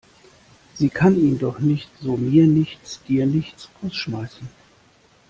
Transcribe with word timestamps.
Sie 0.73 0.89
kann 0.89 1.15
ihn 1.15 1.37
doch 1.37 1.59
nicht 1.59 1.87
so 2.01 2.17
mir 2.17 2.47
nichts, 2.47 3.03
dir 3.07 3.27
nichts 3.27 3.69
rausschmeißen! 3.83 4.49